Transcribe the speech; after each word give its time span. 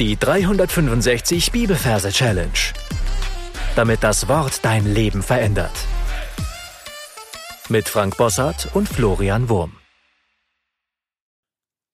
Die 0.00 0.16
365 0.16 1.52
Bibelverse 1.52 2.10
Challenge. 2.10 2.50
Damit 3.76 4.02
das 4.02 4.26
Wort 4.26 4.64
dein 4.64 4.92
Leben 4.92 5.22
verändert. 5.22 5.70
Mit 7.68 7.88
Frank 7.88 8.16
Bossart 8.16 8.74
und 8.74 8.88
Florian 8.88 9.48
Wurm. 9.48 9.78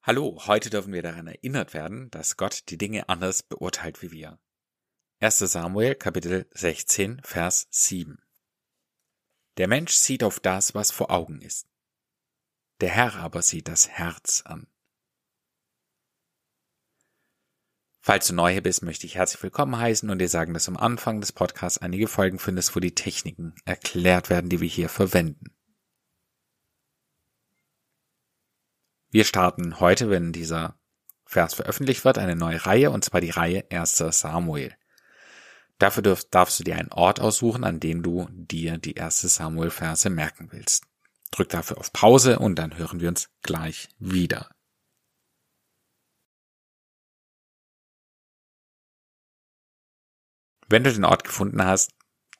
Hallo, 0.02 0.40
heute 0.46 0.70
dürfen 0.70 0.94
wir 0.94 1.02
daran 1.02 1.26
erinnert 1.26 1.74
werden, 1.74 2.10
dass 2.10 2.38
Gott 2.38 2.70
die 2.70 2.78
Dinge 2.78 3.06
anders 3.10 3.42
beurteilt 3.42 4.00
wie 4.00 4.12
wir. 4.12 4.38
1. 5.20 5.40
Samuel 5.40 5.94
Kapitel 5.94 6.48
16 6.54 7.20
Vers 7.22 7.68
7 7.68 8.16
Der 9.58 9.68
Mensch 9.68 9.92
sieht 9.92 10.24
auf 10.24 10.40
das, 10.40 10.74
was 10.74 10.90
vor 10.90 11.10
Augen 11.10 11.42
ist. 11.42 11.68
Der 12.80 12.88
Herr 12.88 13.16
aber 13.16 13.42
sieht 13.42 13.68
das 13.68 13.90
Herz 13.90 14.40
an. 14.46 14.69
Falls 18.02 18.28
du 18.28 18.34
neu 18.34 18.50
hier 18.50 18.62
bist, 18.62 18.82
möchte 18.82 19.06
ich 19.06 19.16
herzlich 19.16 19.42
willkommen 19.42 19.76
heißen 19.76 20.08
und 20.08 20.18
dir 20.18 20.28
sagen, 20.28 20.54
dass 20.54 20.68
am 20.68 20.78
Anfang 20.78 21.20
des 21.20 21.32
Podcasts 21.32 21.78
einige 21.78 22.08
Folgen 22.08 22.38
findest, 22.38 22.74
wo 22.74 22.80
die 22.80 22.94
Techniken 22.94 23.54
erklärt 23.66 24.30
werden, 24.30 24.48
die 24.48 24.60
wir 24.60 24.68
hier 24.68 24.88
verwenden. 24.88 25.52
Wir 29.10 29.24
starten 29.24 29.80
heute, 29.80 30.08
wenn 30.08 30.32
dieser 30.32 30.78
Vers 31.26 31.52
veröffentlicht 31.52 32.04
wird, 32.06 32.16
eine 32.16 32.36
neue 32.36 32.64
Reihe, 32.64 32.90
und 32.90 33.04
zwar 33.04 33.20
die 33.20 33.30
Reihe 33.30 33.66
1. 33.70 33.98
Samuel. 33.98 34.74
Dafür 35.78 36.02
darfst 36.30 36.58
du 36.58 36.64
dir 36.64 36.76
einen 36.76 36.92
Ort 36.92 37.20
aussuchen, 37.20 37.64
an 37.64 37.80
dem 37.80 38.02
du 38.02 38.28
dir 38.30 38.78
die 38.78 38.98
1. 38.98 39.20
Samuel-Verse 39.20 40.08
merken 40.08 40.48
willst. 40.52 40.84
Drück 41.32 41.50
dafür 41.50 41.78
auf 41.78 41.92
Pause 41.92 42.38
und 42.38 42.56
dann 42.56 42.78
hören 42.78 43.00
wir 43.00 43.08
uns 43.08 43.28
gleich 43.42 43.88
wieder. 43.98 44.48
Wenn 50.70 50.84
du 50.84 50.92
den 50.92 51.04
Ort 51.04 51.24
gefunden 51.24 51.64
hast, 51.64 51.90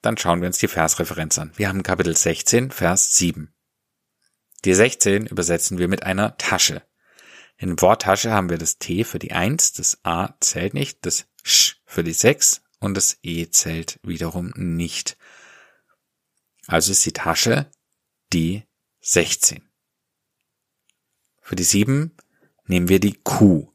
dann 0.03 0.17
schauen 0.17 0.41
wir 0.41 0.47
uns 0.47 0.59
die 0.59 0.69
Versreferenz 0.69 1.37
an. 1.37 1.51
Wir 1.57 1.69
haben 1.69 1.83
Kapitel 1.83 2.17
16, 2.17 2.71
Vers 2.71 3.17
7. 3.17 3.53
Die 4.65 4.73
16 4.73 5.27
übersetzen 5.27 5.79
wir 5.79 5.89
mit 5.89 6.05
einer 6.05 6.37
Tasche. 6.39 6.87
In 7.57 7.71
dem 7.71 7.81
Wort 7.81 8.03
Tasche 8.03 8.31
haben 8.31 8.49
wir 8.49 8.57
das 8.57 8.79
T 8.79 9.03
für 9.03 9.19
die 9.19 9.33
1, 9.33 9.73
das 9.73 9.99
A 10.05 10.37
zählt 10.39 10.75
nicht, 10.75 11.05
das 11.05 11.27
Sch 11.43 11.81
für 11.85 12.05
die 12.05 12.13
6 12.13 12.63
und 12.79 12.95
das 12.95 13.19
E 13.23 13.51
zählt 13.51 13.99
wiederum 14.05 14.53
nicht. 14.55 15.19
Also 16.69 16.93
ist 16.93 17.05
die 17.05 17.13
Tasche 17.13 17.69
die 18.33 18.63
16. 19.01 19.69
Für 21.41 21.57
die 21.57 21.65
7 21.65 22.17
nehmen 22.67 22.89
wir 22.89 23.01
die 23.01 23.15
Q. 23.25 23.73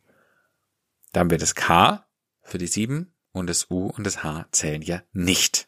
Da 1.11 1.19
haben 1.19 1.29
wir 1.29 1.39
das 1.39 1.55
K 1.55 2.07
für 2.41 2.57
die 2.57 2.67
7 2.67 3.11
und 3.35 3.47
das 3.47 3.69
U 3.69 3.87
und 3.87 4.05
das 4.05 4.23
H 4.23 4.45
zählen 4.51 4.81
ja 4.81 5.01
nicht. 5.13 5.67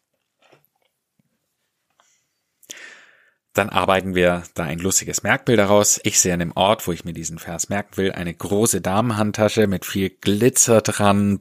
Dann 3.54 3.70
arbeiten 3.70 4.14
wir 4.14 4.44
da 4.54 4.64
ein 4.64 4.78
lustiges 4.78 5.24
Merkbild 5.24 5.58
daraus. 5.58 6.00
Ich 6.04 6.20
sehe 6.20 6.34
an 6.34 6.40
dem 6.40 6.52
Ort, 6.52 6.88
wo 6.88 6.92
ich 6.92 7.06
mir 7.06 7.14
diesen 7.14 7.40
Vers 7.40 7.70
merken 7.70 7.98
will, 7.98 8.12
eine 8.12 8.34
große 8.34 8.82
Damenhandtasche 8.82 9.66
mit 9.66 9.84
viel 9.84 10.12
Glitzer 10.12 10.82
dran, 10.82 11.40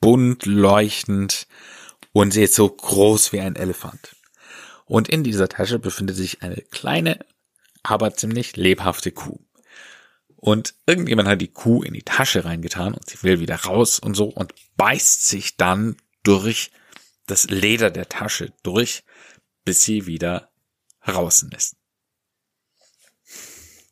bunt 0.00 0.46
leuchtend 0.46 1.48
und 2.12 2.32
sie 2.32 2.44
ist 2.44 2.54
so 2.54 2.68
groß 2.68 3.32
wie 3.32 3.40
ein 3.40 3.56
Elefant. 3.56 4.16
Und 4.86 5.08
in 5.08 5.24
dieser 5.24 5.48
Tasche 5.48 5.78
befindet 5.78 6.16
sich 6.16 6.42
eine 6.42 6.56
kleine, 6.56 7.18
aber 7.82 8.14
ziemlich 8.14 8.56
lebhafte 8.56 9.12
Kuh. 9.12 9.40
Und 10.40 10.74
irgendjemand 10.86 11.28
hat 11.28 11.42
die 11.42 11.52
Kuh 11.52 11.82
in 11.82 11.92
die 11.92 12.02
Tasche 12.02 12.46
reingetan 12.46 12.94
und 12.94 13.06
sie 13.06 13.22
will 13.22 13.40
wieder 13.40 13.56
raus 13.56 13.98
und 13.98 14.14
so 14.14 14.24
und 14.24 14.54
beißt 14.76 15.28
sich 15.28 15.58
dann 15.58 15.98
durch 16.22 16.70
das 17.26 17.44
Leder 17.50 17.90
der 17.90 18.08
Tasche 18.08 18.50
durch, 18.62 19.04
bis 19.64 19.82
sie 19.82 20.06
wieder 20.06 20.50
draußen 21.04 21.52
ist. 21.52 21.76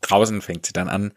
Draußen 0.01 0.41
fängt 0.41 0.65
sie 0.65 0.73
dann 0.73 0.89
an, 0.89 1.13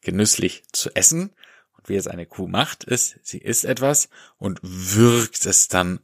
genüsslich 0.00 0.64
zu 0.72 0.90
essen. 0.96 1.30
Und 1.76 1.88
wie 1.88 1.94
es 1.94 2.08
eine 2.08 2.26
Kuh 2.26 2.48
macht, 2.48 2.82
ist, 2.82 3.20
sie 3.22 3.38
isst 3.38 3.64
etwas 3.64 4.08
und 4.38 4.58
wirkt 4.62 5.46
es 5.46 5.68
dann 5.68 6.00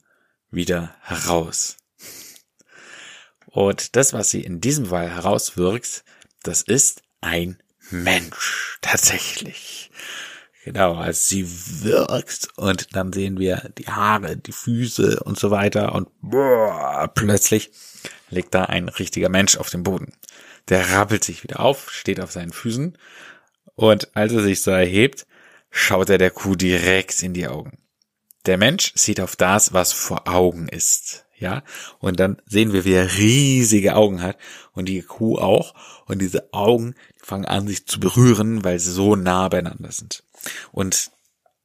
wieder 0.53 0.95
heraus. 1.01 1.77
Und 3.47 3.97
das, 3.97 4.13
was 4.13 4.31
sie 4.31 4.43
in 4.43 4.61
diesem 4.61 4.87
Fall 4.87 5.11
herauswirkt, 5.11 6.05
das 6.45 6.63
ist 6.63 7.03
ein 7.21 7.61
Mensch, 7.93 8.79
tatsächlich. 8.81 9.91
Genau, 10.65 10.97
als 10.97 11.29
sie 11.29 11.47
wirkt 11.83 12.49
und 12.57 12.95
dann 12.95 13.13
sehen 13.13 13.39
wir 13.39 13.71
die 13.79 13.87
Haare, 13.87 14.37
die 14.37 14.53
Füße 14.53 15.21
und 15.21 15.39
so 15.39 15.51
weiter 15.51 15.95
und 15.95 16.09
boah, 16.21 17.11
plötzlich 17.15 17.71
liegt 18.29 18.55
da 18.55 18.65
ein 18.65 18.89
richtiger 18.89 19.31
Mensch 19.31 19.57
auf 19.57 19.71
dem 19.71 19.83
Boden. 19.83 20.13
Der 20.69 20.91
rappelt 20.91 21.25
sich 21.25 21.43
wieder 21.43 21.61
auf, 21.61 21.91
steht 21.91 22.21
auf 22.21 22.31
seinen 22.31 22.53
Füßen 22.53 22.99
und 23.75 24.15
als 24.15 24.33
er 24.33 24.43
sich 24.43 24.61
so 24.61 24.71
erhebt, 24.71 25.27
schaut 25.71 26.11
er 26.11 26.19
der 26.19 26.31
Kuh 26.31 26.57
direkt 26.57 27.23
in 27.23 27.33
die 27.33 27.49
Augen. 27.49 27.79
Der 28.45 28.59
Mensch 28.59 28.93
sieht 28.95 29.21
auf 29.21 29.37
das, 29.37 29.73
was 29.73 29.93
vor 29.93 30.29
Augen 30.29 30.69
ist 30.69 31.25
ja, 31.41 31.65
und 31.99 32.21
dann 32.21 32.41
sehen 32.47 32.73
wir, 32.73 32.85
wie 32.85 32.93
er 32.93 33.17
riesige 33.17 33.97
Augen 33.97 34.23
hat 34.23 34.37
und 34.73 34.87
die 34.87 35.03
Kuh 35.03 35.39
auch 35.39 35.75
und 36.07 36.21
diese 36.21 36.53
Augen 36.53 36.95
fangen 37.17 37.47
an 37.47 37.67
sich 37.67 37.87
zu 37.87 37.99
berühren, 37.99 38.63
weil 38.63 38.79
sie 38.79 38.93
so 38.93 39.17
nah 39.17 39.49
beieinander 39.49 39.91
sind. 39.91 40.23
Und 40.71 41.11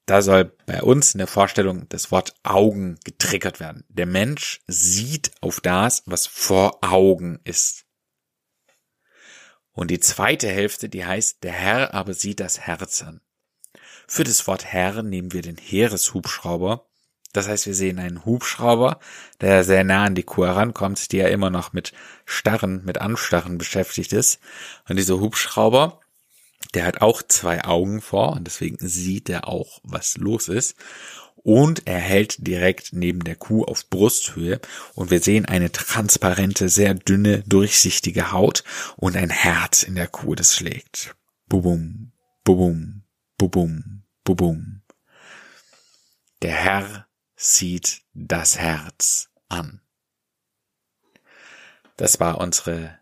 da 0.05 0.21
soll 0.21 0.45
bei 0.65 0.81
uns 0.81 1.13
in 1.13 1.17
der 1.17 1.27
Vorstellung 1.27 1.89
das 1.89 2.11
Wort 2.11 2.35
Augen 2.43 2.99
getriggert 3.03 3.59
werden. 3.59 3.83
Der 3.89 4.05
Mensch 4.05 4.61
sieht 4.67 5.31
auf 5.41 5.61
das, 5.61 6.03
was 6.05 6.27
vor 6.27 6.83
Augen 6.83 7.39
ist. 7.43 7.85
Und 9.71 9.91
die 9.91 9.99
zweite 9.99 10.47
Hälfte, 10.47 10.89
die 10.89 11.05
heißt, 11.05 11.43
der 11.43 11.51
Herr 11.51 11.93
aber 11.93 12.13
sieht 12.13 12.39
das 12.39 12.61
Herz 12.61 13.01
an. 13.01 13.19
Für 14.07 14.23
das 14.23 14.47
Wort 14.47 14.63
Herr 14.63 15.03
nehmen 15.03 15.33
wir 15.33 15.41
den 15.41 15.57
Heereshubschrauber 15.57 16.87
das 17.35 17.47
heißt, 17.47 17.65
wir 17.65 17.75
sehen 17.75 17.99
einen 17.99 18.25
Hubschrauber, 18.25 18.99
der 19.41 19.63
sehr 19.63 19.83
nah 19.83 20.05
an 20.05 20.15
die 20.15 20.23
Kuh 20.23 20.45
herankommt, 20.45 21.11
die 21.11 21.17
ja 21.17 21.27
immer 21.27 21.49
noch 21.49 21.73
mit 21.73 21.91
Starren, 22.25 22.83
mit 22.85 22.99
Anstarren 22.99 23.57
beschäftigt 23.57 24.13
ist. 24.13 24.39
Und 24.87 24.97
dieser 24.97 25.19
Hubschrauber, 25.19 25.99
der 26.73 26.85
hat 26.85 27.01
auch 27.01 27.21
zwei 27.21 27.63
Augen 27.63 28.01
vor 28.01 28.33
und 28.33 28.45
deswegen 28.45 28.77
sieht 28.79 29.29
er 29.29 29.47
auch, 29.47 29.79
was 29.83 30.17
los 30.17 30.47
ist. 30.47 30.75
Und 31.35 31.83
er 31.85 31.99
hält 31.99 32.47
direkt 32.47 32.93
neben 32.93 33.23
der 33.23 33.35
Kuh 33.35 33.65
auf 33.65 33.87
Brusthöhe 33.89 34.59
und 34.95 35.11
wir 35.11 35.19
sehen 35.19 35.45
eine 35.45 35.71
transparente, 35.71 36.69
sehr 36.69 36.95
dünne, 36.95 37.43
durchsichtige 37.45 38.31
Haut 38.31 38.63
und 38.95 39.15
ein 39.15 39.29
Herz 39.29 39.83
in 39.83 39.93
der 39.93 40.07
Kuh, 40.07 40.33
das 40.33 40.55
schlägt. 40.55 41.15
Bubum, 41.47 42.13
bubum, 42.43 43.03
bubum, 43.37 44.03
bubum. 44.23 44.81
Der 46.41 46.53
Herr 46.53 47.07
sieht 47.35 48.03
das 48.13 48.57
Herz 48.57 49.29
an. 49.49 49.81
Das 51.97 52.19
war 52.19 52.39
unsere 52.39 52.99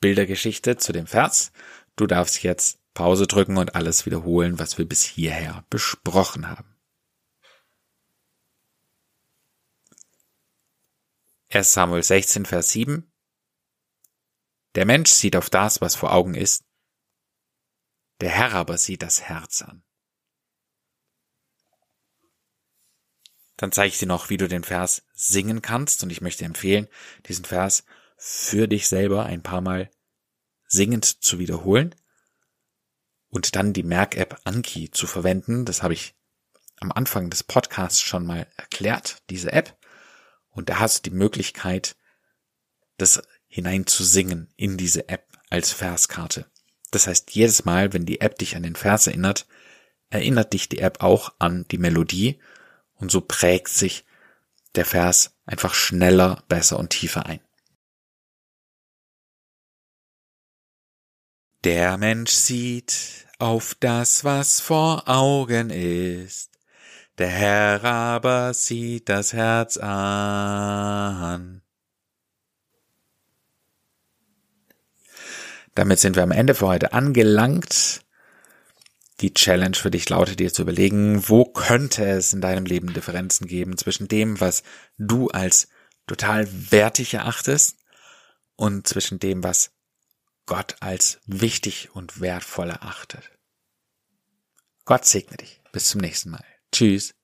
Bildergeschichte 0.00 0.76
zu 0.76 0.92
dem 0.92 1.06
Vers. 1.06 1.52
Du 1.96 2.06
darfst 2.06 2.42
jetzt 2.42 2.78
Pause 2.94 3.26
drücken 3.26 3.58
und 3.58 3.74
alles 3.74 4.06
wiederholen, 4.06 4.58
was 4.58 4.78
wir 4.78 4.88
bis 4.88 5.02
hierher 5.04 5.64
besprochen 5.70 6.48
haben. 6.48 6.76
1 11.52 11.72
Samuel 11.72 12.02
16, 12.02 12.46
Vers 12.46 12.70
7 12.70 13.12
Der 14.76 14.86
Mensch 14.86 15.10
sieht 15.10 15.36
auf 15.36 15.50
das, 15.50 15.80
was 15.80 15.96
vor 15.96 16.12
Augen 16.12 16.34
ist, 16.34 16.64
der 18.20 18.30
Herr 18.30 18.52
aber 18.52 18.78
sieht 18.78 19.02
das 19.02 19.22
Herz 19.22 19.62
an. 19.62 19.82
Dann 23.60 23.72
zeige 23.72 23.92
ich 23.92 23.98
dir 23.98 24.06
noch, 24.06 24.30
wie 24.30 24.38
du 24.38 24.48
den 24.48 24.64
Vers 24.64 25.02
singen 25.12 25.60
kannst. 25.60 26.02
Und 26.02 26.08
ich 26.08 26.22
möchte 26.22 26.46
empfehlen, 26.46 26.88
diesen 27.26 27.44
Vers 27.44 27.84
für 28.16 28.66
dich 28.66 28.88
selber 28.88 29.26
ein 29.26 29.42
paar 29.42 29.60
Mal 29.60 29.90
singend 30.66 31.04
zu 31.04 31.38
wiederholen 31.38 31.94
und 33.28 33.54
dann 33.56 33.74
die 33.74 33.82
Merk-App 33.82 34.40
Anki 34.44 34.90
zu 34.90 35.06
verwenden. 35.06 35.66
Das 35.66 35.82
habe 35.82 35.92
ich 35.92 36.14
am 36.80 36.90
Anfang 36.90 37.28
des 37.28 37.44
Podcasts 37.44 38.00
schon 38.00 38.24
mal 38.24 38.46
erklärt, 38.56 39.22
diese 39.28 39.52
App. 39.52 39.76
Und 40.48 40.70
da 40.70 40.78
hast 40.78 41.04
du 41.04 41.10
die 41.10 41.16
Möglichkeit, 41.16 41.96
das 42.96 43.22
hinein 43.46 43.86
zu 43.86 44.04
singen 44.04 44.50
in 44.56 44.78
diese 44.78 45.10
App 45.10 45.26
als 45.50 45.70
Verskarte. 45.70 46.50
Das 46.92 47.06
heißt, 47.06 47.30
jedes 47.32 47.66
Mal, 47.66 47.92
wenn 47.92 48.06
die 48.06 48.22
App 48.22 48.38
dich 48.38 48.56
an 48.56 48.62
den 48.62 48.76
Vers 48.76 49.06
erinnert, 49.06 49.46
erinnert 50.08 50.54
dich 50.54 50.70
die 50.70 50.78
App 50.78 51.02
auch 51.02 51.34
an 51.38 51.66
die 51.70 51.78
Melodie 51.78 52.40
und 53.00 53.10
so 53.10 53.20
prägt 53.20 53.68
sich 53.68 54.04
der 54.74 54.84
Vers 54.84 55.34
einfach 55.46 55.74
schneller, 55.74 56.44
besser 56.48 56.78
und 56.78 56.90
tiefer 56.90 57.26
ein. 57.26 57.40
Der 61.64 61.98
Mensch 61.98 62.30
sieht 62.30 63.26
auf 63.38 63.74
das, 63.74 64.24
was 64.24 64.60
vor 64.60 65.08
Augen 65.08 65.70
ist. 65.70 66.58
Der 67.18 67.28
Herr 67.28 67.84
aber 67.84 68.54
sieht 68.54 69.08
das 69.10 69.34
Herz 69.34 69.76
an. 69.76 71.60
Damit 75.74 75.98
sind 75.98 76.16
wir 76.16 76.22
am 76.22 76.30
Ende 76.30 76.54
für 76.54 76.66
heute 76.66 76.92
angelangt. 76.92 78.02
Die 79.20 79.34
Challenge 79.34 79.76
für 79.76 79.90
dich 79.90 80.08
lautet 80.08 80.40
dir 80.40 80.52
zu 80.52 80.62
überlegen, 80.62 81.28
wo 81.28 81.44
könnte 81.44 82.06
es 82.06 82.32
in 82.32 82.40
deinem 82.40 82.64
Leben 82.64 82.92
Differenzen 82.94 83.46
geben 83.46 83.76
zwischen 83.76 84.08
dem, 84.08 84.40
was 84.40 84.62
du 84.96 85.28
als 85.28 85.68
total 86.06 86.48
wertig 86.70 87.14
erachtest 87.14 87.76
und 88.56 88.88
zwischen 88.88 89.18
dem, 89.18 89.42
was 89.44 89.72
Gott 90.46 90.76
als 90.80 91.20
wichtig 91.26 91.90
und 91.92 92.20
wertvoll 92.20 92.70
erachtet. 92.70 93.30
Gott 94.84 95.04
segne 95.04 95.36
dich. 95.36 95.60
Bis 95.70 95.88
zum 95.88 96.00
nächsten 96.00 96.30
Mal. 96.30 96.44
Tschüss. 96.72 97.14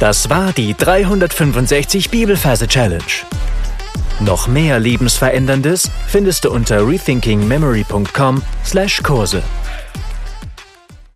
Das 0.00 0.28
war 0.28 0.52
die 0.52 0.74
365 0.74 2.10
Bibelferse 2.10 2.66
Challenge. 2.66 3.04
Noch 4.24 4.46
mehr 4.46 4.78
Lebensveränderndes 4.78 5.90
findest 6.06 6.44
du 6.44 6.52
unter 6.52 6.86
rethinkingmemory.com/Kurse. 6.86 9.42